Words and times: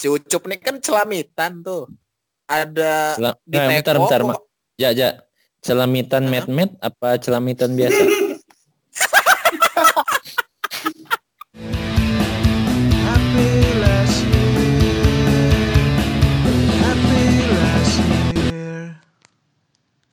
si 0.00 0.08
Ucup 0.08 0.48
nih 0.48 0.56
kan 0.56 0.80
celamitan 0.80 1.60
tuh. 1.60 1.84
Ada 2.48 3.20
Celam 3.20 3.36
di 3.44 3.56
nah, 3.60 3.68
bentar, 3.68 3.94
teko 4.00 4.08
bentar. 4.08 4.20
Mak. 4.24 4.40
Ya, 4.80 4.90
ya. 4.96 5.20
Celamitan 5.60 6.24
Hah? 6.24 6.32
met-met 6.40 6.72
apa 6.80 7.20
celamitan 7.20 7.76
biasa? 7.76 8.00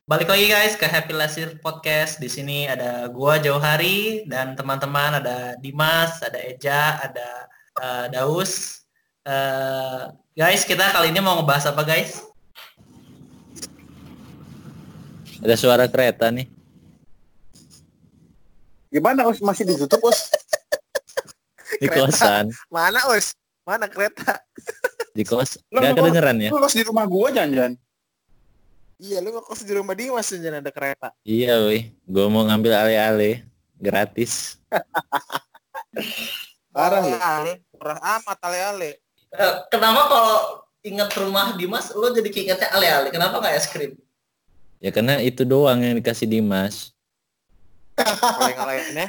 Balik 0.08 0.28
lagi 0.32 0.48
guys 0.52 0.76
ke 0.76 0.84
Happy 0.84 1.16
Last 1.16 1.40
Year 1.40 1.56
Podcast. 1.64 2.20
Di 2.20 2.28
sini 2.28 2.68
ada 2.68 3.08
gua 3.08 3.40
Jauhari 3.40 4.28
dan 4.28 4.52
teman-teman 4.60 5.24
ada 5.24 5.56
Dimas, 5.64 6.20
ada 6.20 6.44
Eja, 6.44 7.00
ada 7.00 7.48
eh, 7.80 8.06
Daus. 8.12 8.84
Eh, 9.28 10.04
guys, 10.40 10.64
kita 10.64 10.88
kali 10.96 11.12
ini 11.12 11.20
mau 11.20 11.36
ngebahas 11.36 11.76
apa 11.76 11.84
guys? 11.84 12.24
Ada 15.44 15.60
suara 15.60 15.84
kereta 15.92 16.32
nih. 16.32 16.48
Gimana 18.88 19.28
Us 19.28 19.44
masih 19.44 19.68
ditutup 19.68 20.00
Us? 20.08 20.32
Di 21.76 21.92
Kereta. 21.92 22.08
kosan. 22.08 22.46
Mana 22.72 23.04
us? 23.12 23.36
Mana 23.68 23.92
kereta? 23.92 24.40
Di 25.12 25.28
kos. 25.28 25.60
Lo 25.76 25.84
Gak 25.84 26.00
kedengeran 26.00 26.40
ya? 26.40 26.50
Lu 26.56 26.64
kos 26.64 26.72
di 26.72 26.88
rumah 26.88 27.04
gua 27.04 27.28
jangan-jangan. 27.28 27.76
Iya 28.98 29.20
lu 29.20 29.36
kos 29.44 29.68
di 29.68 29.76
rumah 29.76 29.92
Dimas 29.92 30.32
jangan 30.32 30.64
ada 30.64 30.72
kereta. 30.72 31.12
Iya, 31.28 31.68
wih. 31.68 31.92
Gue 32.08 32.32
mau 32.32 32.48
ngambil 32.48 32.72
ale-ale. 32.80 33.44
Gratis. 33.76 34.56
Parah 36.72 37.04
lu. 37.04 37.12
Ale, 37.20 37.60
Murah 37.76 38.00
amat 38.24 38.40
ale-ale. 38.40 39.04
Eh, 39.30 39.54
kenapa 39.68 40.02
kalau 40.08 40.38
inget 40.82 41.10
rumah 41.14 41.52
Dimas, 41.54 41.92
lo 41.92 42.08
jadi 42.10 42.30
keingetnya 42.30 42.70
ale-ale? 42.72 43.12
Kenapa 43.12 43.44
nggak 43.44 43.56
es 43.56 43.68
krim? 43.68 44.00
Ya 44.80 44.94
karena 44.94 45.20
itu 45.20 45.44
doang 45.44 45.82
yang 45.82 45.98
dikasih 45.98 46.30
Dimas. 46.30 46.94
Kalau 47.98 48.46
yang 48.48 48.62
lainnya, 48.64 49.08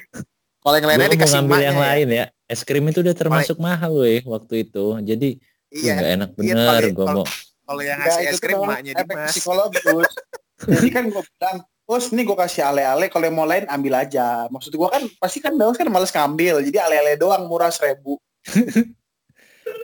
kalau 0.58 0.75
yang 0.75 0.84
Gue 0.84 0.91
lainnya 0.91 1.06
mau 1.06 1.14
dikasih 1.14 1.34
ngambil 1.38 1.58
yang 1.60 1.77
ya. 1.77 1.84
lain 1.84 2.08
ya. 2.08 2.25
Es 2.48 2.60
krim 2.64 2.84
itu 2.88 3.05
udah 3.05 3.12
termasuk 3.12 3.56
mahal, 3.60 3.92
weh, 4.00 4.25
waktu 4.25 4.64
itu. 4.64 4.97
Jadi 5.05 5.28
Iya. 5.69 5.92
nggak 5.94 6.10
enak 6.16 6.28
Iya, 6.32 6.36
bener. 6.41 6.82
gue 6.88 6.97
kalau- 6.97 7.16
mau. 7.20 7.27
Kalau 7.69 7.82
yang 7.84 7.98
ngasih 8.00 8.22
itu 8.25 8.32
es 8.32 8.41
krim 8.41 8.56
efek 8.64 9.05
Dimas. 9.05 9.28
psikologi 9.28 9.78
Us. 9.92 10.12
Jadi 10.58 10.88
kan 10.88 11.05
gua 11.06 11.22
bilang, 11.22 11.58
Us 11.84 12.05
nih 12.10 12.25
gua 12.25 12.36
kasih 12.42 12.62
ale-ale, 12.64 13.06
kalau 13.06 13.25
yang 13.25 13.36
mau 13.36 13.44
lain 13.44 13.69
ambil 13.69 13.94
aja. 14.00 14.48
Maksud 14.48 14.72
gua 14.72 14.88
kan 14.91 15.05
pasti 15.20 15.38
kan 15.38 15.53
Daus 15.55 15.77
kan 15.77 15.86
males 15.86 16.08
ngambil, 16.08 16.64
jadi 16.64 16.78
ale-ale 16.82 17.14
doang 17.14 17.44
murah 17.47 17.69
seribu. 17.69 18.16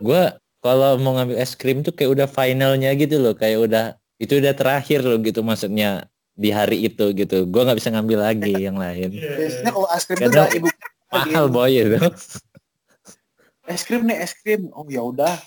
Gue 0.01 0.23
kalau 0.65 0.97
mau 0.97 1.13
ngambil 1.19 1.37
es 1.37 1.53
krim 1.53 1.85
tuh 1.85 1.93
kayak 1.93 2.11
udah 2.17 2.29
finalnya 2.31 2.91
gitu 2.97 3.21
loh. 3.21 3.35
Kayak 3.37 3.59
udah 3.69 3.85
itu 4.17 4.41
udah 4.41 4.55
terakhir 4.57 5.05
loh 5.05 5.21
gitu 5.21 5.45
maksudnya 5.45 6.09
di 6.35 6.51
hari 6.51 6.89
itu 6.89 7.15
gitu. 7.15 7.47
Gue 7.47 7.63
nggak 7.63 7.79
bisa 7.79 7.93
ngambil 7.95 8.19
lagi 8.25 8.55
yang 8.67 8.81
lain. 8.81 9.15
Biasanya 9.15 9.71
kalau 9.71 9.89
es 9.91 10.05
krim 10.07 10.19
Kadang 10.19 10.33
udah 10.35 10.47
ibu 10.57 10.69
Mahal 11.15 11.47
boy 11.47 11.71
itu. 11.71 11.99
es 13.73 13.83
krim 13.87 14.03
nih 14.03 14.19
es 14.19 14.33
krim. 14.35 14.67
Oh 14.75 14.87
ya 14.91 15.03
udah 15.05 15.39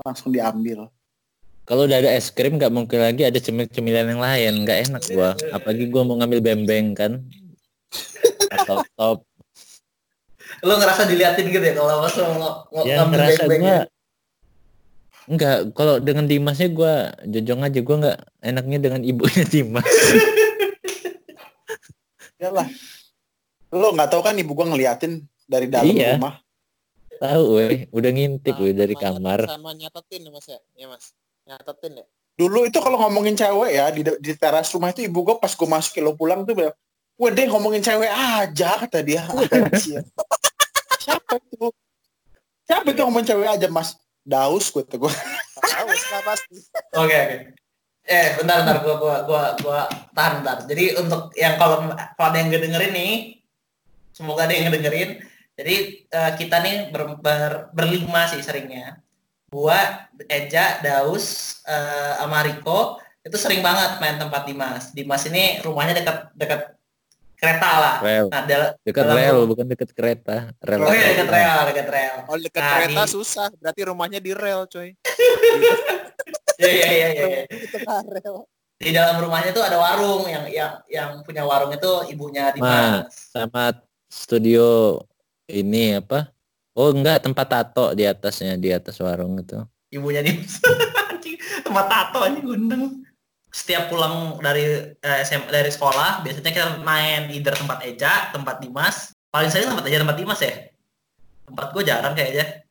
langsung 0.00 0.32
diambil. 0.32 0.88
Kalau 1.68 1.86
udah 1.86 2.02
ada 2.02 2.10
es 2.16 2.32
krim 2.32 2.56
nggak 2.56 2.72
mungkin 2.72 2.98
lagi 3.04 3.22
ada 3.22 3.36
cemil-cemilan 3.36 4.16
yang 4.16 4.22
lain. 4.22 4.52
Nggak 4.64 4.78
enak 4.90 5.02
gua. 5.12 5.30
Apalagi 5.52 5.86
gua 5.92 6.02
mau 6.08 6.16
ngambil 6.18 6.40
bembeng 6.40 6.96
kan. 6.96 7.12
Atau 8.54 8.82
top. 8.96 9.18
Lo 10.60 10.76
ngerasa 10.76 11.08
diliatin 11.08 11.46
gitu 11.48 11.64
ya 11.64 11.72
kalau 11.72 12.04
pas 12.04 12.14
lo 12.16 12.24
Ya 12.84 12.94
ngambil 13.00 13.18
ngerasa 13.18 13.42
gua 13.46 13.56
ya? 13.60 13.80
Enggak, 15.30 15.58
kalau 15.78 15.94
dengan 16.02 16.26
Dimasnya 16.26 16.68
gua 16.68 17.14
jojong 17.22 17.62
aja 17.62 17.80
gua 17.80 17.96
nggak 18.02 18.18
enaknya 18.42 18.78
dengan 18.82 19.00
ibunya 19.06 19.44
Dimas. 19.46 19.86
Yalah. 22.42 22.66
Lo 23.70 23.94
nggak 23.94 24.10
tahu 24.10 24.22
kan 24.26 24.34
ibu 24.36 24.52
gua 24.52 24.66
ngeliatin 24.68 25.22
dari 25.46 25.70
dalam 25.70 25.86
Iya. 25.86 26.18
rumah. 26.18 26.42
Tahu 27.20 27.44
weh, 27.60 27.84
udah 27.92 28.10
ngintip 28.10 28.56
weh 28.58 28.72
dari 28.72 28.96
Sama- 28.96 29.20
kamar. 29.20 29.40
Sama 29.44 29.70
nyatetin 29.76 30.20
ya 30.24 30.30
mas 30.32 30.46
ya? 30.48 30.58
Iya 30.74 30.86
mas. 30.88 31.04
Nyatetin 31.44 31.92
ya? 32.00 32.04
Dulu 32.40 32.64
itu 32.64 32.78
kalau 32.80 32.96
ngomongin 32.96 33.36
cewek 33.36 33.70
ya 33.76 33.92
di, 33.92 34.00
di 34.02 34.32
teras 34.34 34.72
rumah 34.72 34.88
itu 34.90 35.04
ibu 35.04 35.20
gua 35.20 35.36
pas 35.36 35.52
gua 35.52 35.78
masuk 35.78 36.00
lo 36.00 36.16
pulang 36.16 36.48
tuh 36.48 36.56
bilang, 36.56 36.74
Wah 37.20 37.28
deh 37.28 37.44
ngomongin 37.44 37.84
cewek 37.84 38.08
aja 38.08 38.80
kata 38.80 39.04
dia. 39.04 39.28
Siapa 41.30 41.46
itu? 41.46 41.66
Siapa 42.66 42.86
itu 42.90 43.00
ngomongin 43.06 43.26
cewek 43.30 43.48
aja 43.54 43.68
mas? 43.70 43.94
Daus 44.26 44.66
kata 44.74 44.98
gua. 44.98 45.14
Tahu 45.62 45.86
nggak 45.86 46.22
pasti. 46.26 46.54
Oke 46.98 47.14
oke. 47.14 47.36
Eh 48.10 48.28
bentar 48.42 48.66
bentar 48.66 48.76
gua 48.82 48.96
gua 48.98 49.16
gua 49.22 49.42
gua 49.62 49.80
tahan 50.10 50.42
bentar. 50.42 50.58
Jadi 50.66 50.98
untuk 50.98 51.30
yang 51.38 51.54
kalau 51.54 51.86
kalau 52.18 52.28
ada 52.34 52.38
yang 52.42 52.50
ngedengerin 52.50 52.92
nih, 52.94 53.12
semoga 54.10 54.50
ada 54.50 54.54
yang 54.58 54.66
ngedengerin. 54.70 55.22
Jadi 55.54 55.74
eh, 56.08 56.32
kita 56.34 56.56
nih 56.64 56.90
ber, 56.90 57.20
ber- 57.22 57.70
berlima 57.70 58.26
sih 58.26 58.42
seringnya. 58.42 58.98
Gua, 59.50 60.06
Eja, 60.30 60.78
Daus, 60.78 61.58
eh, 61.66 62.14
sama 62.18 62.42
Riko 62.46 62.98
itu 63.22 63.36
sering 63.36 63.60
banget 63.62 64.02
main 64.02 64.18
tempat 64.18 64.46
Dimas. 64.46 64.90
Dimas 64.90 65.22
ini 65.30 65.62
rumahnya 65.62 66.02
dekat 66.02 66.18
dekat 66.34 66.60
kereta 67.40 67.68
lah. 67.74 67.94
Rel, 67.98 68.26
Nah, 68.28 68.42
dal- 68.44 68.72
dekat 68.80 69.02
dalam 69.02 69.16
rel 69.16 69.38
bukan 69.44 69.66
dekat 69.66 69.90
kereta. 69.90 70.36
Rel. 70.60 70.78
Oh 70.78 70.92
iya 70.92 71.06
dekat 71.10 71.28
rel, 71.28 71.58
dekat 71.66 71.86
rel. 71.88 72.14
Kalau 72.22 72.38
dekat 72.38 72.60
Nah, 72.60 72.72
kereta 72.76 73.02
di- 73.02 73.10
susah, 73.10 73.46
berarti 73.54 73.80
rumahnya 73.82 74.20
di 74.20 74.32
rel 74.32 74.62
coy. 74.66 74.88
Iya 76.56 76.68
iya 76.70 76.86
iya 76.86 77.08
iya. 77.10 77.26
iya. 77.26 77.44
Di. 77.48 78.44
Di 78.76 78.90
dalam 78.90 79.16
rumahnya 79.18 79.50
tuh 79.50 79.60
ada 79.60 79.76
warung 79.76 80.24
yang 80.24 80.44
yang 80.48 80.72
yang 80.86 81.10
punya 81.20 81.44
warung 81.44 81.68
itu 81.68 81.90
ibunya 82.08 82.48
Dimas. 82.50 83.12
sama 83.28 83.76
studio 84.06 84.96
ini 85.46 85.96
apa? 85.96 86.32
Oh 86.72 86.88
enggak, 86.88 87.20
tempat 87.20 87.44
tato 87.46 87.92
di 87.92 88.04
atasnya, 88.04 88.56
di 88.56 88.70
atas 88.70 88.96
warung 88.98 89.36
itu. 89.36 89.58
ibunya 89.90 90.22
di 90.22 90.38
tempat 91.66 91.86
tato 91.86 92.22
aja 92.22 92.38
gundeng 92.38 93.02
setiap 93.50 93.90
pulang 93.90 94.38
dari 94.38 94.94
eh, 94.94 95.18
SM 95.20 95.46
dari 95.46 95.68
sekolah 95.68 96.22
biasanya 96.22 96.50
kita 96.50 96.66
main 96.80 97.26
either 97.30 97.52
tempat 97.52 97.82
Eja 97.82 98.30
tempat 98.30 98.62
Dimas 98.62 99.10
paling 99.28 99.50
sering 99.50 99.68
tempat 99.68 99.84
Eja 99.86 99.98
tempat 100.02 100.16
Dimas 100.16 100.38
ya 100.38 100.54
tempat 101.44 101.66
gue 101.74 101.82
jarang 101.82 102.14
kayaknya 102.14 102.62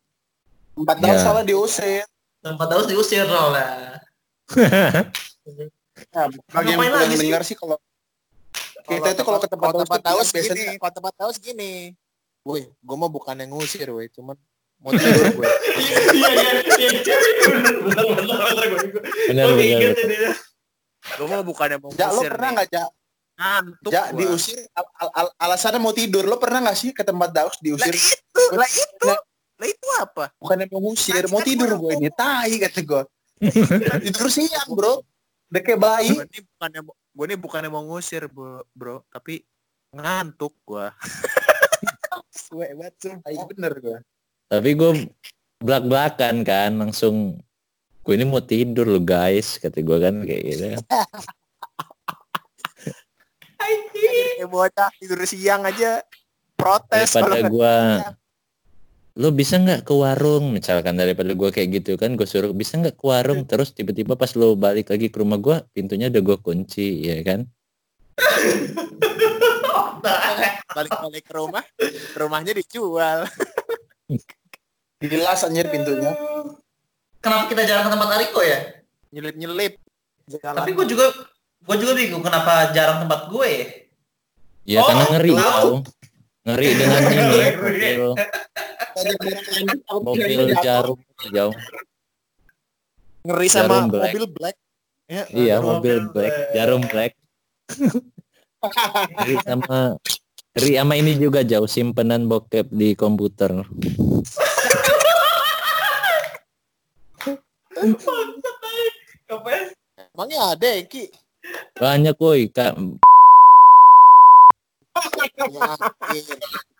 Empat 0.79 0.95
Ya. 0.95 1.11
tahun 1.11 1.19
salah 1.19 1.43
diusir. 1.43 2.07
tempat 2.39 2.67
Daus 2.71 2.87
diusir 2.87 3.27
soalnya 3.27 3.99
Nah, 6.15 6.25
bagi 6.55 6.71
yang, 6.71 6.87
lagi 6.87 7.15
dengar 7.19 7.43
sih 7.43 7.59
kalau 7.59 7.75
kita 8.87 9.11
itu 9.11 9.21
kalau 9.21 9.37
ke 9.37 9.51
tempat 9.51 9.67
kalau 9.67 9.83
tempat 9.83 9.99
taus 10.01 10.27
biasanya 10.31 10.55
gini, 10.55 10.75
kalau 10.79 10.93
tempat 10.95 11.13
taus 11.13 11.35
gini. 11.37 11.73
Woi, 12.41 12.65
gue 12.65 12.95
mau 12.95 13.11
bukan 13.11 13.35
yang 13.35 13.51
ngusir, 13.51 13.91
woi, 13.91 14.07
cuman 14.07 14.39
mau 14.79 14.89
tidur 14.95 15.27
gue. 15.35 15.49
iya 16.15 16.29
iya 16.31 16.51
iya 16.79 17.15
bener 17.51 17.75
bener 17.83 18.05
bener 18.15 18.37
bener 18.39 18.65
gue 18.71 19.03
Benar 19.27 19.47
inget 19.59 19.93
benar. 19.93 20.33
Gue 21.15 21.27
mau 21.27 21.41
bukan 21.41 21.67
yang 21.69 21.81
mau 21.81 21.91
Ja, 21.91 22.09
lo 22.09 22.21
pernah 22.21 22.49
nih. 22.49 22.55
nggak 22.55 22.67
Ja? 22.69 22.85
Ngantuk 23.39 23.91
Ja, 23.91 24.03
gua. 24.05 24.19
diusir 24.19 24.59
al- 24.69 24.93
al- 24.97 25.13
al- 25.15 25.35
alasannya 25.39 25.79
mau 25.79 25.91
tidur. 25.91 26.23
Lo 26.23 26.35
pernah 26.35 26.59
nggak 26.59 26.75
sih 26.75 26.91
ke 26.91 27.01
tempat 27.01 27.31
daus 27.31 27.55
Lah 27.55 27.63
diusir? 27.63 27.95
itu, 27.95 28.43
lah 28.51 28.67
itu, 28.67 29.07
lah 29.55 29.67
itu 29.67 29.87
apa? 29.97 30.25
Bukannya 30.35 30.67
mau 30.67 30.81
ngusir, 30.83 31.23
mau 31.25 31.39
tidur 31.39 31.71
gue 31.73 31.91
ini. 31.95 32.09
Tai 32.11 32.51
kata 32.59 32.79
gue. 32.81 33.01
tidur 34.03 34.27
siang 34.27 34.69
bro. 34.69 34.99
Udah 35.47 35.61
kayak 35.63 35.79
bayi. 35.79 36.11
Gue 36.11 36.27
ini 36.27 36.39
bukan 36.45 36.69
yang 36.69 36.85
gue 36.91 37.25
ini 37.25 37.35
bukan 37.35 37.59
yang 37.63 37.73
mau 37.73 37.83
ngusir, 37.85 38.23
bro, 38.27 38.61
bro, 38.71 39.07
tapi 39.07 39.41
ngantuk 39.89 40.53
gua. 40.61 40.91
Banget 42.51 42.93
sumpah. 42.99 43.23
Tai 43.23 43.45
bener 43.47 43.73
gue. 43.79 43.97
Tapi 44.49 44.69
gue 44.73 44.91
belak-belakan 45.59 46.35
kan 46.41 46.71
langsung 46.75 47.37
gue 48.09 48.17
ini 48.17 48.25
mau 48.25 48.41
tidur 48.41 48.89
lo 48.89 48.97
guys 48.97 49.61
kata 49.61 49.85
gue 49.85 49.97
kan 50.01 50.25
kayak 50.25 50.41
gitu. 50.49 50.65
Kayak 54.41 54.49
bocah 54.49 54.89
tidur 54.97 55.21
siang 55.29 55.61
aja. 55.61 56.01
Protes 56.57 57.13
daripada 57.13 57.45
gue 57.45 57.75
lo 59.21 59.29
bisa 59.29 59.61
nggak 59.61 59.85
ke 59.85 59.93
warung? 59.93 60.49
Misalkan 60.49 60.97
daripada 60.97 61.37
gue 61.37 61.49
kayak 61.53 61.85
gitu 61.85 62.01
kan 62.01 62.17
gue 62.17 62.25
suruh 62.25 62.49
bisa 62.49 62.81
nggak 62.81 62.97
ke 62.97 63.05
warung? 63.05 63.45
Terus 63.45 63.77
tiba-tiba 63.77 64.17
pas 64.17 64.33
lo 64.33 64.57
balik 64.57 64.89
lagi 64.89 65.13
ke 65.13 65.17
rumah 65.21 65.37
gue 65.37 65.61
pintunya 65.69 66.09
udah 66.09 66.21
gue 66.25 66.37
kunci 66.41 67.13
ya 67.13 67.21
kan? 67.21 67.45
Balik-balik 70.73 71.29
ke 71.29 71.33
rumah, 71.37 71.61
rumahnya 72.17 72.57
dijual. 72.57 73.29
Dilas 74.97 75.45
anjir 75.45 75.69
pintunya. 75.69 76.09
Kenapa 77.19 77.43
kita 77.47 77.61
jarang 77.63 77.85
ke 77.85 77.91
tempat 77.91 78.09
Ariko 78.15 78.39
ya 78.41 78.59
Nyelip-nyelip. 79.09 79.73
tapi 80.29 80.71
gue 80.71 80.85
juga 80.85 81.05
gue 81.59 81.75
juga 81.75 81.91
bingung 81.93 82.21
kenapa 82.21 82.69
jarang 82.69 83.03
tempat 83.03 83.27
gue 83.27 83.47
ya 83.47 83.65
ya 84.65 84.79
Oh, 84.79 84.87
karena 84.87 85.05
ngeri 85.09 85.31
tahu. 85.31 85.41
tau 85.41 85.69
ngeri 86.45 86.67
dengan 86.71 87.01
ini 87.09 87.19
Ngeri. 87.19 87.91
mobil 89.97 90.21
mobil 90.29 90.53
jarum 90.59 90.99
jauh 91.27 91.55
Ngeri 93.19 93.47
Jarum 93.47 93.67
sama 93.67 93.89
black. 93.89 94.03
mobil 94.07 94.25
black. 94.29 94.55
Ya, 95.05 95.23
Iya, 95.27 95.55
Mobil 95.57 95.67
mobil 95.67 95.97
black. 96.05 96.13
black, 96.13 96.53
jarum 96.53 96.81
black. 96.83 97.11
Ri 99.19 99.35
sama 99.41 99.79
Ri 100.53 100.71
sama 100.75 100.93
ini 100.95 101.13
juga 101.15 101.41
jauh 101.41 101.65
simpenan 101.65 102.25
bokep 102.25 102.69
di 102.69 102.93
komputer. 102.93 103.65
Ngapain? 107.19 107.49
Emangnya 110.13 110.39
ada 110.57 110.67
ya, 110.67 110.81
Ki? 110.89 111.05
Banyak 111.77 112.15
woi, 112.17 112.49
Kak. 112.49 112.75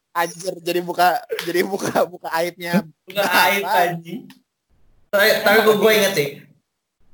Anjir, 0.09 0.53
jadi 0.59 0.81
buka 0.81 1.21
jadi 1.45 1.61
buka 1.63 2.03
buka 2.03 2.27
aibnya. 2.33 2.83
Bukan 3.05 3.23
aib 3.23 3.63
anjing. 3.63 4.21
Tapi, 5.09 5.27
tapi 5.45 5.57
gue, 5.63 5.75
gue 5.77 5.91
inget 5.93 6.13
sih. 6.17 6.29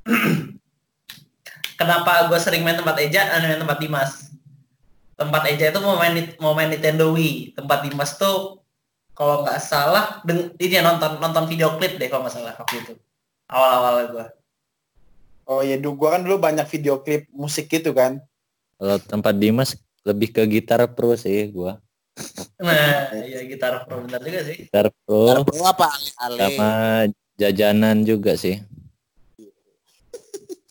Kenapa 1.80 2.32
gue 2.32 2.40
sering 2.40 2.64
main 2.64 2.80
tempat 2.80 2.96
Eja 3.04 3.28
dan 3.28 3.44
main 3.46 3.60
tempat 3.60 3.78
Dimas? 3.84 4.32
Tempat 5.20 5.44
Eja 5.52 5.72
itu 5.72 5.80
mau 5.84 6.00
main 6.00 6.16
mau 6.40 6.56
main 6.56 6.72
Nintendo 6.72 7.12
Wii. 7.12 7.56
Tempat 7.56 7.84
Dimas 7.84 8.16
tuh 8.16 8.64
kalau 9.16 9.44
nggak 9.48 9.60
salah 9.64 10.20
deng, 10.28 10.52
ini 10.60 10.76
ya, 10.76 10.84
nonton 10.84 11.20
nonton 11.24 11.48
video 11.48 11.80
klip 11.80 11.96
deh 11.96 12.08
kalau 12.12 12.28
nggak 12.28 12.36
salah 12.36 12.56
waktu 12.56 12.84
itu. 12.84 12.94
Awal-awal 13.46 13.96
gue. 14.10 14.26
Oh 15.46 15.62
iya, 15.62 15.78
dulu 15.78 15.94
gua 16.06 16.18
kan 16.18 16.26
dulu 16.26 16.42
banyak 16.42 16.66
video 16.66 17.06
klip 17.06 17.30
musik 17.30 17.70
gitu 17.70 17.94
kan. 17.94 18.18
Kalau 18.82 18.98
tempat 18.98 19.38
Dimas 19.38 19.78
lebih 20.02 20.34
ke 20.34 20.42
gitar 20.50 20.82
pro 20.90 21.14
sih 21.14 21.54
gua. 21.54 21.78
Nah, 22.58 23.14
iya 23.14 23.46
gitar 23.46 23.86
pro 23.86 24.02
bener 24.02 24.26
juga 24.26 24.42
sih. 24.42 24.66
Gitar 24.66 24.90
pro 25.06 25.46
Baru 25.46 25.62
apa 25.62 25.94
ale-ale? 26.18 26.50
sama 26.50 26.70
jajanan 27.38 28.02
juga 28.02 28.34
sih. 28.34 28.58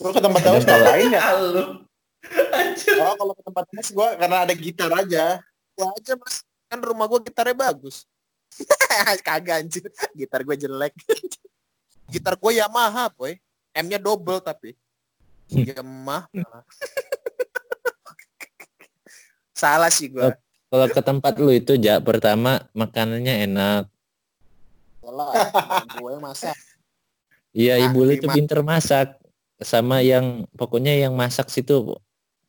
Lu 0.02 0.10
ke 0.10 0.18
tempat 0.18 0.40
kalau- 0.42 0.58
ngapain 0.58 1.08
ya? 1.14 1.22
Anjir. 2.50 2.94
Oh, 2.98 3.14
kalau 3.14 3.32
ke 3.38 3.42
tempat 3.46 3.64
Daus 3.70 3.88
gua 3.94 4.08
karena 4.18 4.36
ada 4.42 4.54
gitar 4.58 4.90
aja. 4.90 5.38
Gua 5.78 5.86
aja 5.94 6.12
mas 6.18 6.42
kan 6.66 6.82
rumah 6.82 7.06
gua 7.06 7.22
gitarnya 7.22 7.54
bagus. 7.54 8.10
Kagak 9.26 9.62
anjir, 9.62 9.86
gitar 10.18 10.42
gua 10.42 10.58
jelek. 10.58 10.98
gitar 12.14 12.38
gua 12.38 12.54
Yamaha, 12.54 13.10
boy. 13.10 13.34
M-nya 13.74 13.98
double 13.98 14.38
tapi. 14.38 14.78
Yamaha. 15.50 16.30
Salah 19.54 19.90
sih 19.90 20.14
gua. 20.14 20.38
Kalau 20.70 20.86
ke 20.90 21.02
tempat 21.02 21.34
lu 21.38 21.50
itu 21.54 21.74
ja 21.78 21.98
pertama 21.98 22.66
makanannya 22.74 23.46
enak. 23.50 23.84
Salah. 25.02 25.30
gue 25.98 26.14
masak. 26.18 26.56
Iya, 27.54 27.78
Ah, 27.78 27.86
ibu 27.86 28.02
lu 28.02 28.18
itu 28.18 28.26
pinter 28.26 28.58
masak. 28.66 29.18
Sama 29.62 30.02
yang 30.02 30.50
pokoknya 30.58 30.98
yang 30.98 31.14
masak 31.14 31.46
situ 31.46 31.94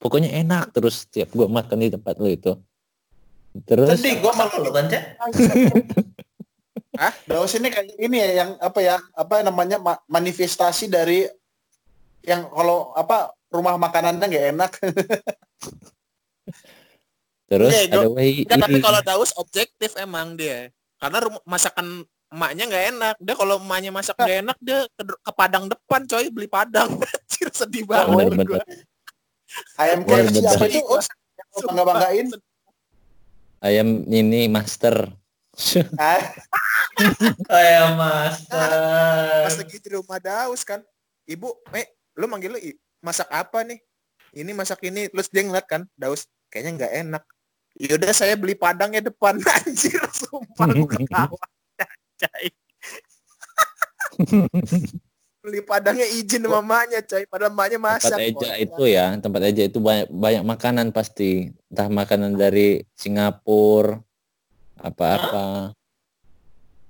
pokoknya 0.02 0.34
enak 0.42 0.74
terus 0.74 1.06
tiap 1.06 1.30
gua 1.38 1.46
makan 1.46 1.86
di 1.86 1.94
tempat 1.94 2.18
lu 2.18 2.30
itu. 2.34 2.58
Terus 3.70 4.02
Sedih 4.02 4.20
gua 4.20 4.34
Masak 4.34 4.58
lu 4.60 4.74
kan, 4.74 4.90
Cak? 6.96 7.14
Daus 7.28 7.54
ini 7.60 7.68
kayak 7.68 8.00
ini 8.00 8.16
ya 8.18 8.30
yang 8.44 8.52
apa 8.64 8.80
ya? 8.80 8.96
Apa 9.14 9.44
namanya 9.44 9.78
ma- 9.78 10.02
manifestasi 10.08 10.88
dari 10.88 11.28
yang 12.26 12.50
kalau 12.50 12.96
apa 12.98 13.36
rumah 13.54 13.76
makanannya 13.78 14.26
nggak 14.26 14.48
enak. 14.56 14.72
terus 17.52 17.70
Oke, 17.70 17.94
ada 17.94 18.10
wei 18.10 18.42
Enggak, 18.42 18.66
tapi 18.66 18.78
kalau 18.82 19.02
Daus 19.06 19.32
objektif 19.38 19.94
emang 20.00 20.34
dia. 20.34 20.74
Karena 20.98 21.22
masakan 21.46 22.08
emaknya 22.34 22.64
nggak 22.66 22.86
enak. 22.96 23.16
Dia 23.22 23.36
kalau 23.38 23.56
emaknya 23.62 23.92
masak 23.94 24.16
nggak 24.18 24.40
enak, 24.42 24.58
dia 24.60 24.80
ke, 24.90 25.04
ke 25.06 25.32
Padang 25.32 25.70
depan 25.70 26.02
coy 26.10 26.26
beli 26.34 26.50
Padang. 26.50 26.90
Sedih 27.56 27.86
banget 27.88 28.10
bener, 28.10 28.26
menurut 28.28 28.40
bener. 28.40 28.48
gua. 28.50 28.64
Ayam 29.80 30.00
KFC 30.04 30.44
apa 30.44 30.66
itu? 30.68 30.84
Oh, 30.84 31.00
yang 31.00 31.50
bangga 31.72 31.84
banggain. 31.88 32.28
ayam 33.64 33.88
ini 34.12 34.52
master. 34.52 35.14
Ah, 36.96 37.12
Kayak 37.46 37.88
Mas. 37.96 38.36
Pas 38.48 39.56
lagi 39.60 39.78
di 39.78 39.90
rumah 39.92 40.20
Daus 40.20 40.64
kan, 40.64 40.80
ibu, 41.26 41.52
eh, 41.72 41.88
lu 42.16 42.26
manggil 42.26 42.56
lu 42.56 42.60
"I- 42.60 42.80
masak 43.00 43.28
apa 43.28 43.62
nih? 43.62 43.80
Ini 44.32 44.52
masak 44.52 44.84
ini, 44.84 45.08
terus 45.08 45.28
dia 45.28 45.44
ngeliat 45.44 45.68
kan, 45.68 45.88
Daus, 45.94 46.28
kayaknya 46.48 46.72
nggak 46.80 46.94
enak. 47.06 47.24
Yaudah 47.76 48.12
saya 48.16 48.40
beli 48.40 48.56
padangnya 48.56 49.04
depan 49.04 49.36
anjir 49.60 50.00
sumpah 50.08 50.68
gua 50.72 50.88
ketawa 50.96 51.44
Cai. 52.16 52.48
beli 55.44 55.62
padangnya 55.62 56.08
izin 56.10 56.42
sama 56.42 56.58
mamanya 56.64 57.06
coy 57.06 57.28
padahal 57.30 57.54
mamanya 57.54 57.78
masak 57.78 58.18
tempat 58.18 58.32
Eja 58.34 58.48
Wah, 58.50 58.58
itu 58.58 58.84
ya, 58.90 59.06
tempat 59.20 59.42
Eja 59.46 59.64
itu 59.68 59.78
banyak 59.78 60.08
banyak 60.10 60.44
makanan 60.48 60.88
pasti. 60.90 61.52
Entah 61.70 61.92
makanan 61.92 62.34
dari 62.34 62.82
Singapura 62.96 64.00
apa-apa. 64.80 65.76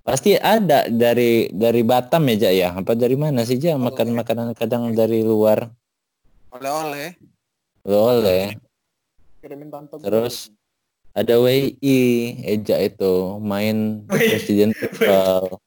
Pasti 0.05 0.37
ada 0.37 0.85
dari 0.85 1.49
dari 1.49 1.81
Batam 1.81 2.29
ya, 2.29 2.45
Ja, 2.45 2.51
ya. 2.53 2.69
Apa 2.77 2.93
dari 2.93 3.17
mana 3.17 3.41
sih, 3.41 3.57
Ja? 3.57 3.73
Makan 3.73 4.13
makanan 4.13 4.53
kadang 4.53 4.93
dari 4.93 5.25
luar. 5.25 5.73
oleh-oleh 6.55 7.17
Oleh. 7.83 8.55
kirimin 9.43 9.67
tante. 9.67 9.99
Terus 9.99 10.53
ada 11.11 11.35
WI 11.41 11.99
Eja 12.47 12.79
itu 12.79 13.35
main. 13.43 14.05
Resident 14.07 14.71
Evil. 14.77 15.59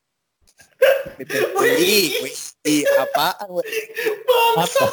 wih 1.59 2.15
wih 2.23 2.83
apaan 3.03 3.49
wih 3.51 3.67
Bangsat 4.55 4.89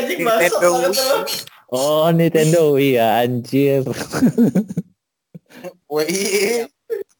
anjing 0.00 0.20
bangsat 0.22 0.54
Nintendo 0.54 0.70
lu. 0.86 0.90
Oh, 1.70 2.08
Nintendo 2.10 2.74
Wii 2.74 2.98
ya, 2.98 3.22
anjir. 3.22 3.84
WI. 5.86 6.66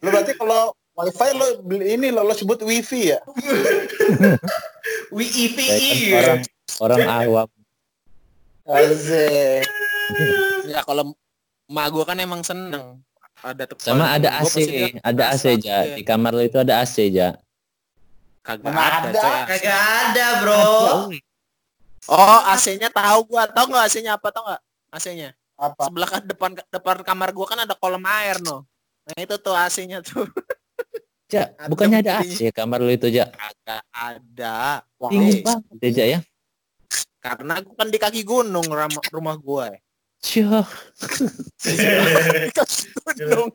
Lo 0.02 0.08
berarti 0.10 0.32
kalau 0.34 0.74
wifi 1.06 1.30
lo 1.36 1.46
ini 1.80 2.08
lo, 2.12 2.20
lo 2.26 2.34
sebut 2.36 2.60
wifi 2.64 3.16
ya? 3.16 3.18
Wii 5.10 5.44
Saya 5.56 5.78
kan 5.78 6.20
orang 6.20 6.40
orang 6.80 7.00
awam. 7.08 7.48
Azek. 8.70 9.66
ya 10.70 10.80
kalau 10.86 11.14
emak 11.66 11.86
gua 11.90 12.04
kan 12.06 12.18
emang 12.22 12.42
seneng 12.46 13.02
ada 13.40 13.62
tuh 13.66 13.78
Sama 13.80 14.14
ada 14.14 14.42
AC, 14.42 14.68
ada 15.00 15.32
AC 15.32 15.44
masak, 15.58 15.64
ja. 15.64 15.78
iya. 15.86 15.94
Di 15.96 16.02
kamar 16.04 16.36
lo 16.36 16.42
itu 16.44 16.60
ada 16.60 16.84
AC 16.84 17.08
ja. 17.10 17.34
kagak 18.44 18.70
ada, 18.70 19.10
ada? 19.10 19.20
coy. 19.20 19.38
Kagak 19.48 19.80
ada, 19.80 20.26
Bro. 20.44 20.62
oh 22.10 22.40
AC-nya 22.50 22.88
tahu 22.90 23.18
gua 23.28 23.46
tahu 23.46 23.70
nggak 23.70 23.84
AC-nya 23.86 24.12
apa 24.18 24.28
tahu 24.34 24.42
nggak 24.48 24.60
AC-nya 24.98 25.30
Apa? 25.54 25.86
sebelah 25.86 26.08
kan 26.08 26.22
depan 26.24 26.50
depan 26.72 26.96
kamar 27.06 27.30
gua 27.30 27.46
kan 27.46 27.58
ada 27.62 27.74
kolam 27.76 28.02
air 28.02 28.40
no 28.42 28.66
nah 29.06 29.16
itu 29.20 29.36
tuh 29.38 29.54
AC-nya 29.54 30.02
tuh 30.02 30.26
Ja, 31.30 31.54
Ada 31.54 31.70
bukannya 31.70 31.98
ada. 32.02 32.26
AC 32.26 32.50
kamar 32.50 32.82
lo 32.82 32.90
itu 32.90 33.06
ja. 33.06 33.30
kagak 33.30 33.86
ada 33.94 34.82
Wah, 34.98 35.10
Tinggi 35.14 35.38
eh, 35.38 35.42
banget 35.46 35.78
ya, 35.78 35.90
Ja 35.94 36.04
ya. 36.18 36.20
karena 37.20 37.54
gua 37.62 37.74
kan 37.78 37.88
di 37.92 37.98
kaki 38.00 38.22
gunung 38.26 38.66
rumah 39.14 39.36
gua 39.38 39.70
ya. 39.70 39.78
Cih, 40.20 40.44
di 41.62 42.50
kaki 42.52 42.76
gunung 43.24 43.48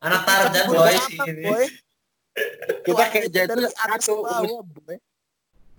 Anak 0.00 0.24
Tarzan 0.24 0.64
boy 0.72 0.96
sih 0.96 1.16
ini. 1.28 1.52
Kita 2.88 3.04
kayak 3.12 3.28
jadi 3.28 3.68
satu. 3.68 4.24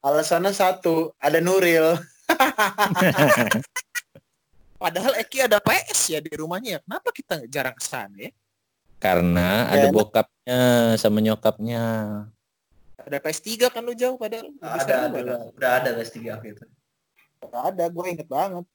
Alasannya 0.02 0.54
satu, 0.54 1.14
ada 1.18 1.42
Nuril. 1.42 1.98
Padahal 4.82 5.14
Eki 5.22 5.46
ada 5.46 5.62
PS 5.62 6.10
ya 6.10 6.20
di 6.22 6.34
rumahnya. 6.34 6.82
Kenapa 6.82 7.10
kita 7.14 7.46
jarang 7.50 7.78
ke 7.78 7.86
sana 7.86 8.18
ya? 8.18 8.32
Karena 9.02 9.66
Ya, 9.66 9.74
ada 9.74 9.88
enak. 9.90 9.96
bokapnya 9.98 10.60
sama 10.96 11.20
nyokapnya. 11.20 11.84
Ada 13.02 13.18
PS3 13.18 13.50
kan 13.68 13.82
lu 13.82 13.98
jauh 13.98 14.14
padahal. 14.14 14.54
Ada, 14.62 14.78
seru 14.80 14.94
ada, 14.94 15.10
padahal. 15.10 15.42
udah 15.52 15.72
ada 15.74 15.90
guys 15.92 16.14
tiga 16.14 16.38
gitu. 16.40 16.64
Nggak 17.42 17.64
ada, 17.68 17.84
gue 17.90 18.06
inget 18.08 18.28
banget. 18.30 18.66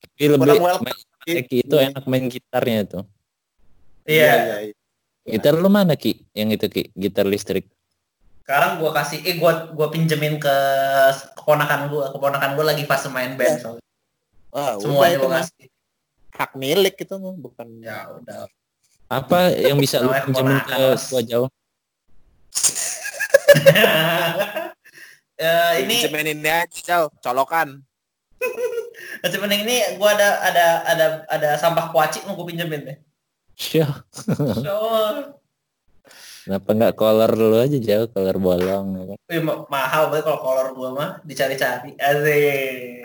Tapi 0.00 0.24
lebih 0.26 0.56
main, 0.56 0.96
Eki 1.22 1.56
itu 1.62 1.76
enak 1.76 2.04
main 2.06 2.24
gitarnya 2.26 2.78
itu. 2.82 3.00
Iya. 4.06 4.64
iya. 4.64 4.72
Gitar 5.28 5.52
lu 5.54 5.68
mana 5.68 5.92
Ki? 5.92 6.24
Yang 6.32 6.48
itu 6.56 6.66
Ki, 6.66 6.82
gitar 6.96 7.28
listrik. 7.28 7.68
Sekarang 8.40 8.80
gua 8.80 8.90
kasih 8.90 9.20
eh 9.22 9.36
gua 9.36 9.68
gua 9.70 9.92
pinjemin 9.92 10.40
ke 10.40 10.56
keponakan 11.36 11.86
gua. 11.86 12.10
Keponakan 12.10 12.56
gua 12.56 12.72
lagi 12.72 12.82
fase 12.82 13.06
main 13.06 13.36
band 13.36 13.60
soalnya. 13.60 13.84
Wah, 14.50 14.80
Semuanya 14.80 15.20
udah 15.20 15.22
gua 15.22 15.30
kasih. 15.38 15.68
hak 16.32 16.50
milik 16.56 16.96
itu 16.96 17.14
mah 17.14 17.36
bukan 17.36 17.68
Ya 17.78 18.08
udah. 18.08 18.48
Apa 19.10 19.50
yang 19.58 19.74
bisa 19.82 19.98
lu 19.98 20.14
pinjemin 20.22 20.62
ke 20.62 20.94
gua 21.10 21.22
jauh? 21.26 21.48
Eh 25.34 25.72
ini 25.82 26.06
Pinjemin 26.06 26.38
ini 26.38 26.46
aja 26.46 26.78
jauh, 26.78 27.10
colokan. 27.18 27.82
cuman 29.34 29.50
ini 29.50 29.98
gua 29.98 30.14
ada 30.14 30.28
ada 30.46 30.66
ada 30.86 31.06
ada 31.26 31.48
sampah 31.58 31.90
kuaci 31.90 32.22
mau 32.22 32.38
gua 32.38 32.46
pinjemin 32.46 32.86
deh. 32.86 32.96
Syah. 33.58 33.90
So, 34.62 34.78
Kenapa 36.40 36.72
nggak 36.72 36.96
color 36.96 37.30
dulu 37.36 37.56
aja 37.60 37.78
jauh, 37.82 38.08
color 38.14 38.36
bolong 38.38 38.86
ya 38.96 39.04
kan? 39.12 39.18
Wih, 39.28 39.42
ma- 39.44 39.66
mahal 39.68 40.08
banget 40.08 40.24
kalau 40.30 40.40
kolor 40.40 40.68
gua 40.72 40.90
mah 40.94 41.10
dicari-cari. 41.26 41.98
Asik. 41.98 43.04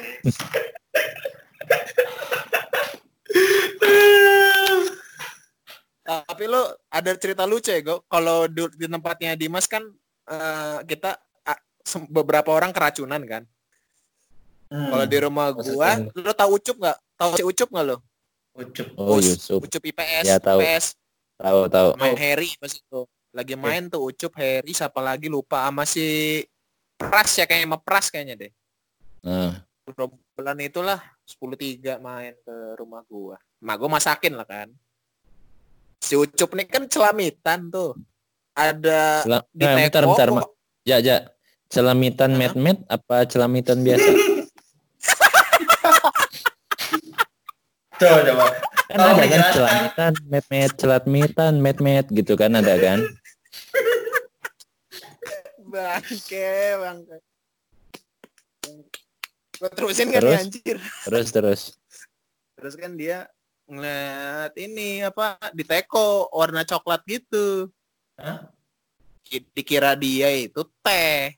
Tapi 6.06 6.46
lo 6.46 6.62
ada 6.88 7.12
cerita 7.18 7.50
lucu 7.50 7.74
ya, 7.74 7.82
Go? 7.82 8.06
Kalau 8.06 8.46
di, 8.46 8.62
di 8.78 8.86
tempatnya 8.86 9.34
Dimas 9.34 9.66
kan 9.66 9.82
eh, 10.30 10.78
kita 10.86 11.18
sem- 11.86 12.10
beberapa 12.10 12.50
orang 12.50 12.74
keracunan 12.74 13.22
kan. 13.26 13.44
Hmm. 14.74 14.90
Kalau 14.90 15.06
di 15.06 15.18
rumah 15.22 15.54
gua, 15.54 15.90
lo 16.10 16.34
tahu 16.34 16.58
Ucup 16.58 16.76
nggak? 16.82 16.98
Tahu 17.16 17.30
si 17.38 17.44
Ucup 17.46 17.70
nggak 17.70 17.86
lo? 17.86 17.98
Ucup. 18.58 18.88
Oh 18.98 19.22
Us- 19.22 19.38
Yusuf, 19.38 19.60
Ucup 19.62 19.84
IPS, 19.86 20.26
Ya, 20.26 20.42
tahu. 20.42 20.60
IPS 20.60 20.98
tahu 21.36 21.68
tahu. 21.70 21.90
main 22.02 22.18
Harry 22.18 22.56
pas 22.58 22.72
itu. 22.74 23.02
Lagi 23.36 23.54
main 23.54 23.86
tuh 23.92 24.10
Ucup, 24.10 24.34
Harry, 24.42 24.72
siapa 24.74 25.04
lagi 25.04 25.30
lupa 25.30 25.68
sama 25.70 25.84
si 25.86 26.42
Pras 26.96 27.36
ya 27.36 27.44
kayaknya 27.46 27.68
sama 27.70 27.80
Pras 27.84 28.08
kayaknya 28.10 28.36
deh. 28.48 28.52
Nah, 29.22 29.62
Bulan 30.36 30.58
itulah 30.60 30.98
10-3 31.30 32.02
main 32.02 32.34
ke 32.42 32.56
rumah 32.80 33.06
gua. 33.06 33.38
Mak 33.62 33.76
gua 33.78 33.90
masakin 34.02 34.34
lah 34.34 34.48
kan. 34.48 34.74
Si 36.06 36.14
Ucup 36.14 36.54
nih 36.54 36.70
kan 36.70 36.86
celamitan 36.86 37.74
tuh. 37.74 37.98
Ada 38.54 39.26
Cela- 39.26 39.50
di 39.50 39.66
nah, 39.66 39.74
bentar, 39.74 40.02
teko, 40.06 40.14
bentar, 40.14 40.30
Mak. 40.30 40.46
Ya, 40.86 41.02
ya. 41.02 41.18
Celamitan 41.66 42.38
Hah? 42.38 42.40
met-met 42.46 42.78
apa 42.86 43.26
celamitan 43.26 43.82
biasa? 43.82 44.06
Coba 47.96 48.20
coba. 48.28 48.46
kan 48.86 48.98
Tolong 49.00 49.18
ada 49.18 49.26
kan 49.26 49.42
celamitan, 49.56 50.14
met-met, 50.30 50.72
celatmitan, 50.78 51.54
met-met 51.64 52.06
gitu 52.12 52.36
kan 52.38 52.52
ada 52.54 52.76
kan? 52.78 53.00
Bangke, 55.74 56.80
bangke. 56.80 57.18
Terusin 59.76 60.12
kan 60.12 60.22
Terus? 60.24 60.36
ya 60.36 60.40
anjir. 60.44 60.78
Terus 61.08 61.28
terus. 61.34 61.62
Terus 62.56 62.74
kan 62.80 62.96
dia 62.96 63.28
ngeliat 63.66 64.54
ini 64.58 65.02
apa 65.02 65.38
di 65.54 65.66
teko 65.66 66.30
warna 66.30 66.62
coklat 66.62 67.02
gitu. 67.10 67.70
Hah? 68.18 68.50
Ki- 69.26 69.50
Dikira 69.54 69.98
dia 69.98 70.30
itu 70.34 70.62
teh. 70.86 71.34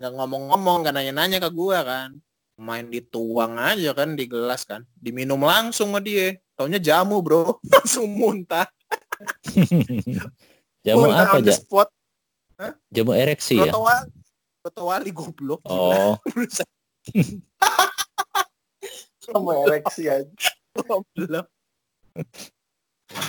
Nggak 0.00 0.12
ngomong-ngomong, 0.16 0.82
nggak 0.82 0.94
nanya-nanya 0.96 1.38
ke 1.38 1.50
gua 1.52 1.84
kan. 1.84 2.10
Main 2.54 2.86
dituang 2.88 3.58
aja 3.58 3.92
kan 3.92 4.16
di 4.16 4.24
gelas 4.24 4.64
kan. 4.64 4.86
Diminum 4.96 5.44
langsung 5.44 5.92
sama 5.92 6.00
dia. 6.00 6.40
Taunya 6.54 6.78
jamu 6.78 7.20
bro. 7.20 7.60
langsung 7.72 8.08
muntah. 8.08 8.66
Jamu 10.84 11.08
muntah 11.08 11.32
apa 11.32 11.40
on 11.40 11.44
the 11.48 11.54
ja? 11.54 11.56
spot. 11.56 11.88
Jamu 12.92 13.16
ereksi 13.16 13.56
ya? 13.56 13.72
Wali. 14.76 15.10
Goblok. 15.12 15.60
Oh, 15.64 16.16
Sama 19.24 19.64
ereksi 19.64 20.08
aja. 20.08 20.28
Goblok. 20.74 21.46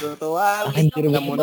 Roto 0.02 0.28
wali. 0.34 0.74
anjir 0.74 1.04
Nggak 1.06 1.24
mau. 1.24 1.38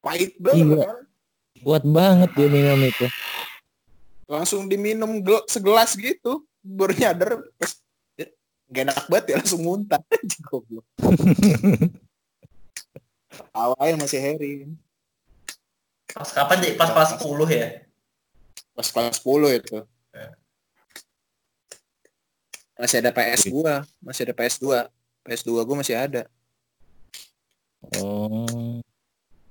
Pahit 0.00 0.32
banget. 0.36 0.76
Kan. 0.80 0.98
Kuat 1.60 1.84
banget 1.84 2.30
dia 2.36 2.48
minum 2.48 2.80
itu. 2.80 3.06
langsung 4.24 4.64
diminum 4.64 5.20
gel- 5.20 5.44
segelas 5.44 5.92
gitu 6.00 6.48
baru 6.64 6.96
nyadar 6.96 7.44
pas 7.60 7.76
eh, 8.16 8.32
gak 8.72 8.88
enak 8.88 9.04
banget 9.04 9.24
ya 9.28 9.34
langsung 9.36 9.60
muntah 9.60 10.00
goblok 10.48 10.80
awalnya 13.52 14.00
masih 14.00 14.24
Harry 14.24 14.64
Pas 16.08 16.30
kapan 16.32 16.56
jadi 16.64 16.72
pas 16.80 16.88
kelas 16.88 17.20
10 17.20 17.36
ya? 17.52 17.68
pas 18.72 18.88
kelas 18.88 19.20
10 19.20 19.60
itu 19.60 19.76
masih 22.74 22.98
ada 23.02 23.10
PS 23.14 23.42
gua 23.50 23.86
masih 24.02 24.22
ada 24.26 24.34
PS 24.34 24.58
2 24.62 24.86
PS 25.24 25.42
2 25.46 25.66
gua 25.66 25.76
masih 25.82 25.96
ada 25.98 26.24
Oh. 28.00 28.80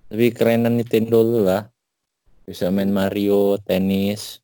Tapi 0.10 0.34
kerenan 0.34 0.82
Nintendo 0.82 1.22
lu 1.22 1.46
lah. 1.46 1.70
Bisa 2.50 2.74
main 2.74 2.90
Mario, 2.90 3.62
tenis. 3.62 4.42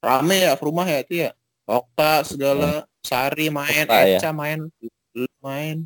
rame 0.00 0.48
ya 0.48 0.56
ke 0.56 0.64
rumah 0.64 0.88
ya 0.88 1.04
itu 1.04 1.28
ya 1.28 1.30
Okta 1.68 2.24
segala 2.24 2.88
Sari 3.04 3.52
main 3.52 3.84
Okta 3.84 4.08
ya? 4.08 4.16
Eca 4.16 4.32
main 4.32 4.64
lu 5.12 5.28
main 5.44 5.84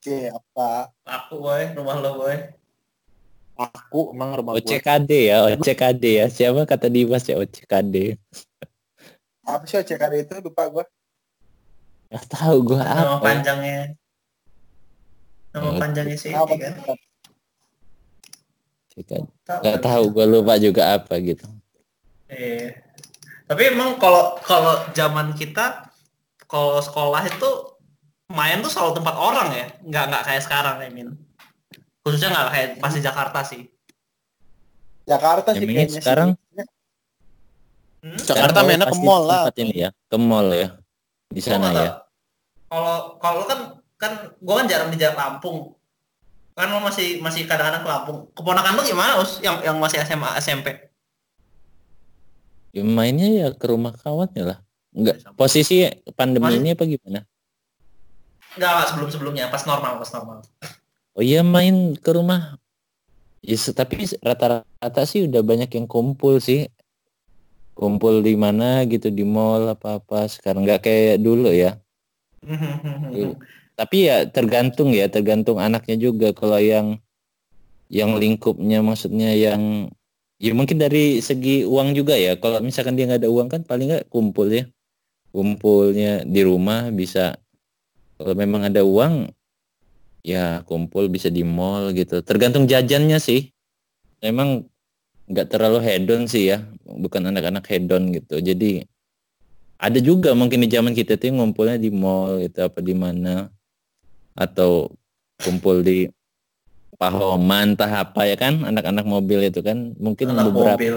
Oke, 0.00 0.26
apa? 0.26 0.90
Aku 1.06 1.38
boy, 1.38 1.70
rumah 1.76 2.02
lo 2.02 2.18
boy. 2.18 2.34
aku 3.54 4.10
emang 4.10 4.34
rumah 4.34 4.56
gua 4.56 4.64
OCKD 4.64 5.10
ya, 5.28 5.44
OCKD 5.54 6.04
ya. 6.18 6.26
Siapa 6.26 6.66
kata 6.66 6.90
Dimas 6.90 7.28
ya 7.28 7.38
OCKD? 7.38 8.18
Apa 9.50 9.64
sih 9.64 9.76
OCKD 9.76 10.14
itu? 10.20 10.34
Lupa 10.40 10.62
gua. 10.66 10.84
Gak 12.08 12.26
tahu 12.26 12.56
gua 12.64 12.82
Nama 12.82 12.94
apa. 12.96 13.06
ya. 13.12 13.18
panjangnya. 13.20 13.80
Nama 15.50 15.66
Oh, 15.66 15.74
panjangnya 15.76 16.16
sih 16.16 16.30
Apa? 16.32 16.54
kan. 16.54 16.74
OCKD. 18.90 19.26
Gak 19.46 19.78
tahu 19.80 20.02
gua 20.10 20.24
lupa 20.24 20.54
juga 20.56 20.94
apa 20.94 21.18
gitu. 21.18 21.46
Iya. 22.26 22.78
Tapi 23.44 23.62
emang 23.66 23.98
kalau 23.98 24.38
kalau 24.40 24.86
zaman 24.92 25.34
kita 25.34 25.90
kalau 26.46 26.78
sekolah 26.78 27.26
itu 27.26 27.50
main 28.28 28.58
tuh 28.58 28.70
selalu 28.70 28.94
tempat 28.96 29.14
orang 29.14 29.48
ya, 29.50 29.66
nggak 29.80 30.04
nggak 30.06 30.22
kayak 30.24 30.42
sekarang 30.42 30.76
ya 30.78 30.88
Min. 30.88 31.08
Khususnya 32.00 32.30
nggak 32.30 32.48
kayak 32.48 32.68
pas 32.78 32.94
di 32.94 33.02
Jakarta 33.02 33.40
sih. 33.42 33.62
Jakarta 35.02 35.50
sih 35.50 35.66
Emangnya 35.66 35.82
kayaknya 35.84 35.98
sekarang? 35.98 36.28
sih. 36.30 36.49
Hmm? 38.00 38.16
Jakarta 38.16 38.64
mainnya 38.64 38.88
ke 38.88 38.96
mall 38.96 39.22
lah. 39.28 39.44
tempat 39.44 39.56
ini 39.60 39.74
ya, 39.84 39.90
ke 39.92 40.16
mall 40.16 40.48
ya. 40.52 40.68
Di 41.28 41.40
sana 41.44 41.68
ya. 41.70 41.90
Kalau 42.70 43.20
kalau 43.20 43.42
kan 43.44 43.58
kan 44.00 44.12
gua 44.40 44.64
kan 44.64 44.66
jarang 44.66 44.88
di 44.88 44.96
Jakarta 44.96 45.36
Lampung. 45.36 45.76
Kan 46.56 46.72
lo 46.72 46.80
masih 46.80 47.20
masih 47.20 47.44
kadang-kadang 47.44 47.84
ke 47.84 47.90
Lampung. 47.92 48.18
Keponakan 48.32 48.72
lu 48.80 48.82
gimana 48.88 49.20
us? 49.20 49.36
Yang 49.44 49.68
yang 49.68 49.76
masih 49.76 50.00
SMA 50.02 50.30
SMP? 50.40 50.90
Ya, 52.70 52.86
mainnya 52.86 53.26
ya 53.28 53.48
ke 53.50 53.66
rumah 53.66 53.92
kawannya 53.92 54.44
lah. 54.54 54.58
Enggak, 54.90 55.22
posisi 55.38 55.86
pandemi 56.18 56.50
Masih- 56.50 56.60
ini 56.62 56.68
apa 56.74 56.84
gimana? 56.86 57.20
Enggak, 58.58 58.70
enggak 58.74 58.86
sebelum 58.90 59.08
sebelumnya 59.10 59.44
pas 59.50 59.62
normal 59.66 59.98
pas 59.98 60.10
normal. 60.14 60.38
Oh 61.14 61.22
iya 61.22 61.42
main 61.42 61.94
ke 61.98 62.10
rumah. 62.14 62.58
Ya, 63.42 63.56
se- 63.58 63.74
tapi 63.74 64.06
rata-rata 64.22 65.02
sih 65.06 65.26
udah 65.26 65.42
banyak 65.42 65.70
yang 65.74 65.86
kumpul 65.86 66.38
sih. 66.38 66.66
Kumpul 67.80 68.20
di 68.20 68.36
mana 68.36 68.84
gitu 68.84 69.08
di 69.08 69.24
mall 69.24 69.72
apa-apa. 69.72 70.28
Sekarang 70.28 70.68
nggak 70.68 70.84
kayak 70.84 71.16
dulu 71.24 71.48
ya. 71.48 71.80
Iya. 73.08 73.40
Tapi 73.72 73.96
ya 74.04 74.28
tergantung 74.28 74.92
ya, 74.92 75.08
tergantung 75.08 75.56
anaknya 75.56 75.96
juga. 75.96 76.36
Kalau 76.36 76.60
yang 76.60 77.00
yang 77.88 78.20
lingkupnya 78.20 78.84
maksudnya 78.84 79.32
yang 79.32 79.88
ya 80.36 80.52
mungkin 80.52 80.76
dari 80.76 81.24
segi 81.24 81.64
uang 81.64 81.96
juga 81.96 82.20
ya. 82.20 82.36
Kalau 82.36 82.60
misalkan 82.60 83.00
dia 83.00 83.08
nggak 83.08 83.24
ada 83.24 83.32
uang 83.32 83.48
kan 83.48 83.64
paling 83.64 83.88
nggak 83.88 84.12
kumpul 84.12 84.52
ya. 84.52 84.68
Kumpulnya 85.32 86.28
di 86.28 86.44
rumah 86.44 86.92
bisa. 86.92 87.40
Kalau 88.20 88.36
memang 88.36 88.68
ada 88.68 88.84
uang 88.84 89.32
ya 90.20 90.60
kumpul 90.68 91.08
bisa 91.08 91.32
di 91.32 91.40
mall 91.48 91.96
gitu. 91.96 92.20
Tergantung 92.20 92.68
jajannya 92.68 93.16
sih. 93.16 93.48
Memang 94.20 94.68
nggak 95.30 95.46
terlalu 95.46 95.78
hedon 95.80 96.26
sih 96.26 96.50
ya. 96.50 96.66
Bukan 96.84 97.22
anak-anak 97.30 97.64
hedon 97.70 98.10
gitu. 98.10 98.42
Jadi 98.42 98.82
ada 99.80 99.96
juga 100.02 100.36
mungkin 100.36 100.60
di 100.60 100.68
zaman 100.68 100.92
kita 100.92 101.16
tuh 101.16 101.32
ngumpulnya 101.32 101.80
di 101.80 101.88
mall 101.88 102.42
gitu 102.44 102.60
apa 102.68 102.84
di 102.84 102.92
mana 102.92 103.48
atau 104.36 104.92
kumpul 105.40 105.80
di 105.80 106.10
Pahoman 107.00 107.72
entah 107.72 108.04
apa 108.04 108.28
ya 108.28 108.36
kan 108.36 108.60
anak-anak 108.60 109.08
mobil 109.08 109.40
itu 109.48 109.64
kan 109.64 109.96
mungkin 109.96 110.36
Anak 110.36 110.52
beberapa 110.52 110.76
mobil. 110.76 110.96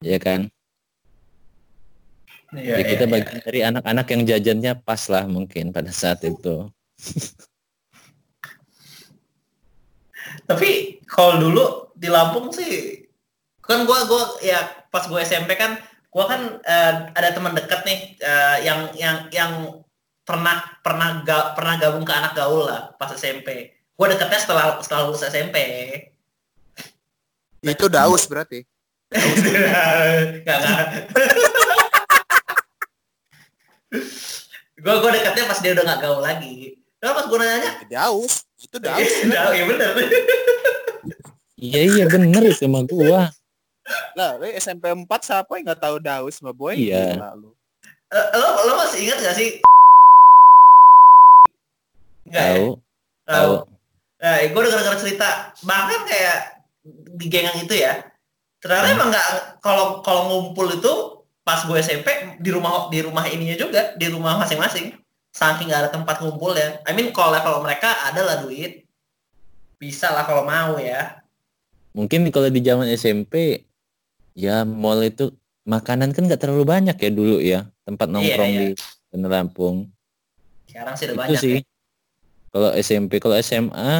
ya 0.00 0.16
kan 0.16 0.48
Iya, 2.52 2.80
Jadi 2.80 2.84
kita 2.84 3.04
iya, 3.08 3.12
bagian 3.16 3.40
dari 3.48 3.60
anak-anak 3.64 4.06
yang 4.12 4.22
jajannya 4.28 4.72
pas 4.84 5.08
lah 5.08 5.24
mungkin 5.24 5.72
pada 5.72 5.88
saat 5.88 6.20
itu 6.24 6.68
Tapi 10.48 11.00
kalau 11.04 11.36
dulu 11.40 11.64
di 12.02 12.10
Lampung 12.10 12.50
sih 12.50 13.06
kan 13.62 13.86
gua 13.86 14.10
gua 14.10 14.42
ya 14.42 14.58
pas 14.90 15.06
gua 15.06 15.22
SMP 15.22 15.54
kan 15.54 15.78
gua 16.10 16.26
kan 16.26 16.58
eh, 16.66 17.14
ada 17.14 17.30
teman 17.30 17.54
dekat 17.54 17.86
nih 17.86 18.18
eh, 18.18 18.66
yang 18.66 18.90
yang 18.98 19.30
yang 19.30 19.78
pernah 20.26 20.82
pernah 20.82 21.22
ga, 21.22 21.54
pernah 21.54 21.78
gabung 21.78 22.02
ke 22.02 22.10
anak 22.10 22.34
gaul 22.34 22.66
lah 22.66 22.90
pas 22.98 23.14
SMP. 23.14 23.70
Gua 23.94 24.10
deketnya 24.10 24.42
setelah 24.42 24.82
setelah 24.82 25.06
lulus 25.06 25.22
SMP. 25.22 25.62
itu 27.62 27.86
daus 27.86 28.26
berarti 28.26 28.66
gua 34.82 34.94
gua 34.98 35.14
deketnya 35.14 35.46
pas 35.46 35.62
dia 35.62 35.78
udah 35.78 35.86
nggak 35.86 36.02
gaul 36.02 36.18
lagi. 36.18 36.82
Kenapa 37.02 37.18
pas 37.18 37.34
gue 37.34 37.38
nanya? 37.42 37.72
Daus. 37.90 38.46
Itu 38.62 38.78
Daus. 38.78 39.02
Iya, 39.26 39.42
iya 39.58 39.66
bener. 39.66 39.90
Iya 41.62 41.80
iya 41.86 42.04
bener 42.10 42.42
itu 42.42 42.66
sama 42.66 42.82
gua. 42.82 43.30
Lah, 44.18 44.34
lu 44.34 44.50
SMP 44.50 44.90
4 44.90 45.06
siapa 45.22 45.50
yang 45.58 45.70
nggak 45.70 45.78
tahu 45.78 45.96
Daus 46.02 46.42
sama 46.42 46.50
boy? 46.50 46.74
Iya. 46.74 47.22
Lu. 47.38 47.54
Eh, 48.10 48.26
lo, 48.34 48.48
lo 48.66 48.72
masih 48.82 49.06
ingat 49.06 49.18
gak 49.22 49.36
sih? 49.38 49.62
Enggak 52.26 52.42
ya? 52.42 52.50
Tahu 52.50 52.66
Tahu. 53.22 53.30
tahu. 53.30 53.54
Nah, 54.22 54.34
gue 54.42 54.60
udah 54.60 54.72
denger 54.74 54.96
cerita 55.02 55.28
bahkan 55.62 56.02
kayak 56.06 56.66
di 57.14 57.26
gengang 57.30 57.58
itu 57.62 57.74
ya. 57.78 58.10
Ternyata 58.58 58.86
Hmm. 58.90 58.94
emang 58.98 59.08
nggak 59.14 59.28
kalau 59.62 59.86
kalau 60.02 60.20
ngumpul 60.30 60.66
itu 60.70 60.92
pas 61.42 61.62
gue 61.62 61.78
SMP 61.78 62.38
di 62.38 62.50
rumah 62.54 62.90
di 62.90 63.02
rumah 63.02 63.26
ininya 63.26 63.54
juga 63.54 63.94
di 63.94 64.06
rumah 64.10 64.38
masing-masing. 64.38 64.94
Saking 65.30 65.70
nggak 65.70 65.80
ada 65.86 65.90
tempat 65.94 66.18
ngumpul 66.22 66.54
ya. 66.58 66.82
I 66.86 66.94
mean 66.94 67.14
kalau 67.14 67.30
level 67.34 67.62
mereka 67.62 67.86
ada 68.02 68.22
lah 68.22 68.36
duit. 68.42 68.82
Bisa 69.78 70.10
lah 70.10 70.26
kalau 70.26 70.42
mau 70.42 70.74
ya. 70.78 71.21
Mungkin 71.92 72.28
kalau 72.32 72.48
di 72.48 72.60
zaman 72.64 72.88
SMP 72.92 73.64
ya 74.32 74.64
mall 74.64 75.04
itu 75.04 75.32
makanan 75.68 76.16
kan 76.16 76.24
nggak 76.26 76.40
terlalu 76.40 76.64
banyak 76.64 76.96
ya 76.96 77.10
dulu 77.12 77.36
ya 77.38 77.68
tempat 77.84 78.08
nongkrong 78.08 78.52
iya. 78.52 78.60
di 78.60 78.66
Bener 79.12 79.30
Lampung. 79.30 79.92
Sekarang 80.64 80.94
sih 80.96 81.04
udah 81.04 81.14
itu 81.14 81.20
banyak 81.20 81.40
sih. 81.40 81.56
ya. 81.60 81.60
Kalau 82.52 82.70
SMP, 82.76 83.12
kalau 83.20 83.36
SMA 83.40 83.92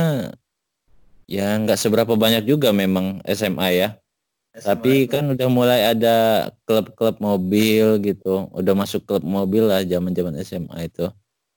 ya 1.29 1.57
nggak 1.57 1.81
seberapa 1.81 2.13
banyak 2.17 2.45
juga 2.49 2.73
memang 2.73 3.21
SMA 3.29 3.69
ya. 3.77 3.89
Tapi 4.53 5.09
kan 5.09 5.33
udah 5.33 5.49
mulai 5.49 5.81
ada 5.97 6.49
klub-klub 6.69 7.17
mobil 7.21 7.97
gitu. 8.05 8.53
Udah 8.53 8.77
masuk 8.77 9.09
klub 9.09 9.25
mobil 9.25 9.65
lah 9.65 9.81
zaman-zaman 9.81 10.37
SMA 10.45 10.93
itu. 10.93 11.09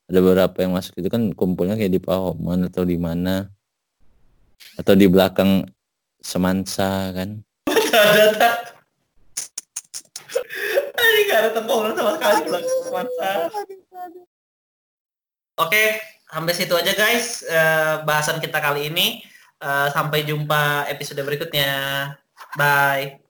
Ada 0.07 0.19
beberapa 0.23 0.55
yang 0.63 0.71
masuk 0.79 0.95
itu 1.03 1.11
kan 1.11 1.35
kumpulnya 1.35 1.75
kayak 1.75 1.91
di 1.91 1.99
Pahoman 1.99 2.71
atau 2.71 2.87
di 2.87 2.95
mana. 2.95 3.51
Atau 4.79 4.95
di 4.95 5.11
belakang 5.11 5.67
Semansa 6.25 7.13
kan. 7.13 7.45
Gak 7.69 8.05
ada 8.17 8.25
tak. 8.33 8.57
Ini 10.97 11.21
gak 11.29 11.39
ada 11.45 11.49
tongkrongan 11.53 11.93
sama 11.93 12.11
sekali 12.17 12.39
belum 12.49 12.63
mantap. 12.89 13.49
Oke, 15.61 15.83
sampai 16.27 16.53
situ 16.57 16.73
aja 16.73 16.91
guys 16.97 17.45
eh, 17.45 18.01
bahasan 18.03 18.41
kita 18.41 18.57
kali 18.57 18.89
ini. 18.89 19.21
Eh, 19.61 19.87
sampai 19.93 20.25
jumpa 20.25 20.89
episode 20.89 21.21
berikutnya. 21.21 22.09
Bye. 22.57 23.24